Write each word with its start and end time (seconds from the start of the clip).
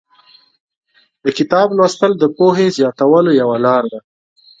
د 1.23 1.25
کتاب 1.37 1.67
لوستل 1.77 2.11
د 2.17 2.23
پوهې 2.37 2.67
زیاتولو 2.77 3.31
یوه 3.41 3.57
لاره 3.65 3.87
ده. 3.93 3.99